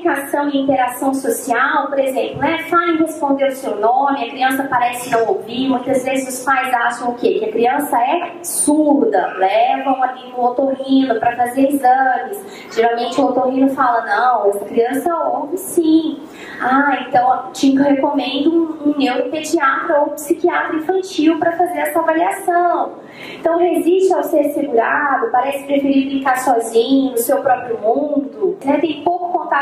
[0.00, 2.64] Comunicação e interação social, por exemplo, né?
[2.68, 6.72] Fala em responder o seu nome, a criança parece não ouvir, muitas vezes os pais
[6.72, 7.38] acham o quê?
[7.38, 12.44] Que a criança é surda, levam ali no otorrino para fazer exames.
[12.74, 16.18] Geralmente o otorrino fala, não, essa criança ouve sim.
[16.60, 18.50] Ah, então te recomendo
[18.84, 22.92] um, um neuropediatra ou psiquiatra infantil para fazer essa avaliação.
[23.38, 28.78] Então resiste ao ser segurado, parece preferir brincar sozinho, no seu próprio mundo, né?
[28.78, 29.19] tem pouco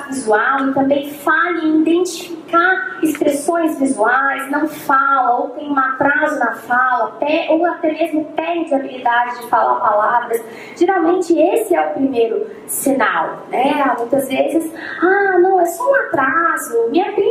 [0.00, 6.38] contato visual e também falha em identificar expressões visuais, não fala ou tem um atraso
[6.38, 7.18] na fala,
[7.50, 10.42] ou até mesmo perde a habilidade de falar palavras.
[10.76, 13.94] Geralmente esse é o primeiro sinal, né?
[13.98, 16.88] Muitas vezes, ah, não, é só um atraso.
[16.90, 17.29] Minha prima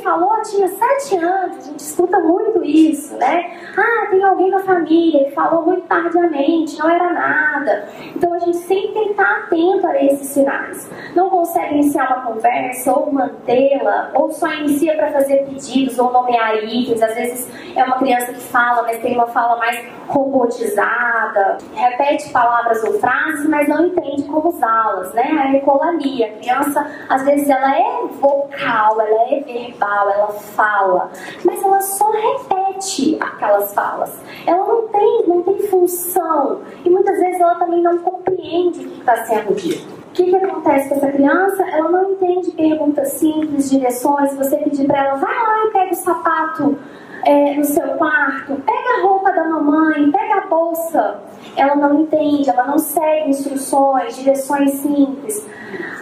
[0.00, 3.58] falou, tinha sete anos, a gente escuta muito isso, né?
[3.76, 7.88] Ah, tem alguém na família que falou muito tardiamente, não era nada.
[8.14, 10.90] Então a gente sempre tem que estar atento a esses sinais.
[11.14, 16.56] Não consegue iniciar uma conversa ou mantê-la, ou só inicia para fazer pedidos ou nomear
[16.64, 17.02] itens.
[17.02, 22.82] Às vezes é uma criança que fala, mas tem uma fala mais robotizada, repete palavras
[22.84, 25.22] ou frases, mas não entende como usá-las, né?
[25.22, 26.26] A ecolalia.
[26.26, 31.10] A criança, às vezes, ela é vocal, ela é verbal, ela fala,
[31.44, 34.20] mas ela só repete aquelas falas.
[34.46, 39.00] Ela não tem, não tem função e muitas vezes ela também não compreende o que
[39.00, 40.00] está sendo dito.
[40.10, 41.62] O que, que acontece com essa criança?
[41.70, 44.34] Ela não entende perguntas simples, direções.
[44.34, 46.78] Você pedir para ela, vai lá e pega o sapato
[47.24, 51.20] é, no seu quarto, pega a roupa da mamãe, pega a bolsa.
[51.56, 55.46] Ela não entende, ela não segue instruções, direções simples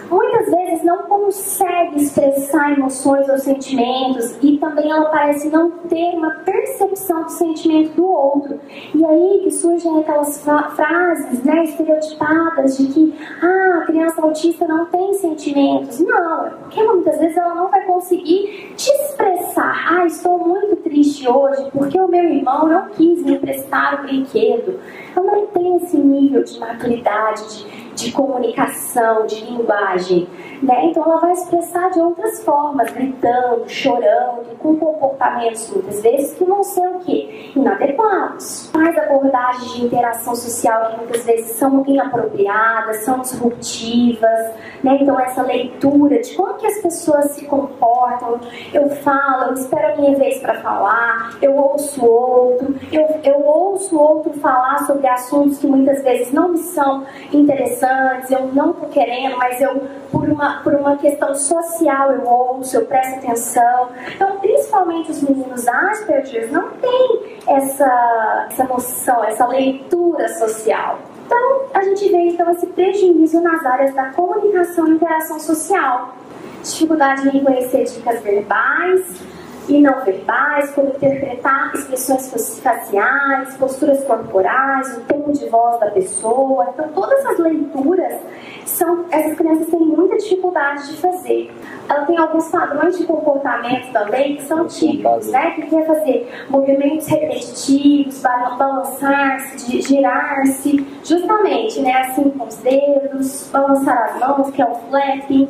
[0.09, 6.31] muitas vezes não consegue expressar emoções ou sentimentos e também ela parece não ter uma
[6.31, 8.59] percepção do sentimento do outro.
[8.93, 14.85] E aí que surgem aquelas frases né, estereotipadas de que ah, a criança autista não
[14.87, 15.99] tem sentimentos.
[15.99, 19.87] Não, é porque muitas vezes ela não vai conseguir te expressar.
[19.89, 24.79] Ah, estou muito triste hoje porque o meu irmão não quis me emprestar o brinquedo.
[25.15, 30.27] Ela não tem esse nível de maturidade, de de comunicação, de linguagem,
[30.61, 30.85] né?
[30.85, 36.63] Então ela vai expressar de outras formas, gritando, chorando, com comportamentos muitas vezes que vão
[36.63, 37.51] ser o quê?
[37.55, 38.71] Inadequados.
[38.73, 44.53] Mais abordagens de interação social que muitas vezes são inapropriadas, são disruptivas,
[44.83, 44.97] né?
[45.01, 48.39] Então essa leitura de como que as pessoas se comportam,
[48.73, 53.97] eu falo, eu espero a minha vez para falar, eu ouço outro, eu, eu ouço
[53.97, 57.79] outro falar sobre assuntos que muitas vezes não me são interessantes
[58.19, 59.81] antes, eu não estou querendo, mas eu,
[60.11, 60.27] por
[60.63, 63.89] por uma questão social, eu ouço, eu presto atenção.
[64.13, 70.99] Então, principalmente os meninos Asperger não têm essa, essa noção, essa leitura social.
[71.25, 76.15] Então, a gente vê então esse prejuízo nas áreas da comunicação e interação social.
[76.63, 79.21] Dificuldade em reconhecer dicas verbais,
[79.69, 86.69] e não verbais, como interpretar expressões faciais, posturas corporais, o tom de voz da pessoa.
[86.73, 88.19] Então, todas essas leituras
[88.65, 91.51] são essas crianças têm muita dificuldade de fazer.
[91.87, 95.51] Ela tem alguns padrões de comportamento também que são típicos, né?
[95.51, 101.93] Que quer fazer movimentos repetitivos, balançar-se, girar-se, justamente, né?
[101.93, 105.47] Assim com os dedos, balançar as mãos, que é o flapping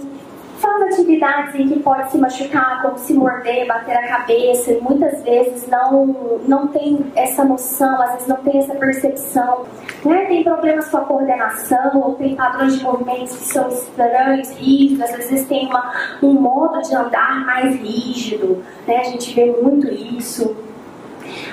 [0.60, 5.24] Faz atividades em que pode se machucar, como se morder, bater a cabeça, e muitas
[5.24, 6.08] vezes não,
[6.48, 9.66] não tem essa noção, às vezes não tem essa percepção.
[10.04, 10.26] Né?
[10.26, 15.16] Tem problemas com a coordenação, ou tem padrões de movimentos que são estranhos, rígidos, às
[15.16, 18.98] vezes tem uma, um modo de andar mais rígido, né?
[18.98, 20.56] a gente vê muito isso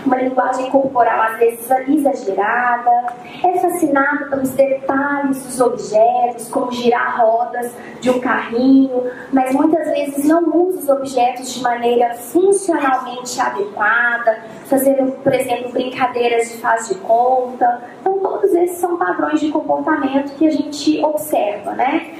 [0.06, 3.14] uma linguagem corporal às vezes exagerada,
[3.44, 10.24] é fascinado pelos detalhes dos objetos, como girar rodas de um carrinho, mas muitas vezes
[10.24, 16.94] não usa os objetos de maneira funcionalmente adequada, fazendo, por exemplo, brincadeiras de faz de
[16.96, 17.82] conta.
[18.00, 22.12] Então, todos esses são padrões de comportamento que a gente observa, né?